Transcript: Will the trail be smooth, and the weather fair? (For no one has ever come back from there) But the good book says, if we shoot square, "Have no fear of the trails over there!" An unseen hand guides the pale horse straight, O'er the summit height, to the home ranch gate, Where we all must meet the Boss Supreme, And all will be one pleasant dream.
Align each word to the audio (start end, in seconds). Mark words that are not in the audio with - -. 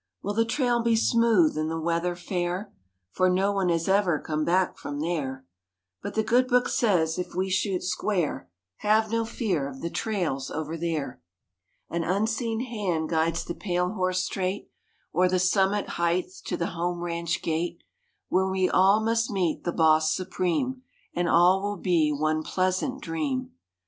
Will 0.23 0.33
the 0.33 0.45
trail 0.45 0.81
be 0.81 0.95
smooth, 0.95 1.55
and 1.55 1.69
the 1.69 1.79
weather 1.79 2.15
fair? 2.15 2.73
(For 3.11 3.29
no 3.29 3.51
one 3.51 3.69
has 3.69 3.87
ever 3.87 4.17
come 4.17 4.43
back 4.43 4.75
from 4.79 4.99
there) 4.99 5.45
But 6.01 6.15
the 6.15 6.23
good 6.23 6.47
book 6.47 6.69
says, 6.69 7.19
if 7.19 7.35
we 7.35 7.51
shoot 7.51 7.83
square, 7.83 8.49
"Have 8.77 9.11
no 9.11 9.25
fear 9.25 9.67
of 9.69 9.81
the 9.81 9.91
trails 9.91 10.49
over 10.49 10.75
there!" 10.75 11.21
An 11.91 12.03
unseen 12.03 12.61
hand 12.61 13.09
guides 13.09 13.45
the 13.45 13.53
pale 13.53 13.91
horse 13.91 14.23
straight, 14.25 14.71
O'er 15.13 15.29
the 15.29 15.37
summit 15.37 15.87
height, 15.89 16.31
to 16.45 16.57
the 16.57 16.71
home 16.73 17.01
ranch 17.01 17.43
gate, 17.43 17.83
Where 18.27 18.49
we 18.49 18.67
all 18.67 19.01
must 19.03 19.29
meet 19.29 19.65
the 19.65 19.71
Boss 19.71 20.15
Supreme, 20.15 20.81
And 21.13 21.29
all 21.29 21.61
will 21.61 21.77
be 21.77 22.11
one 22.11 22.41
pleasant 22.41 23.01
dream. 23.03 23.51